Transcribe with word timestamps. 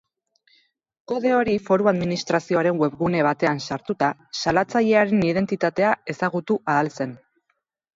Kode 1.11 1.33
hori 1.39 1.53
foru 1.67 1.91
administrazioaren 1.91 2.81
webgune 2.85 3.23
batean 3.29 3.63
sartuta, 3.69 4.11
salatzailearen 4.43 5.25
identitatea 5.33 5.97
ezagutu 6.17 6.63
ahal 6.77 6.97
zen. 6.97 7.19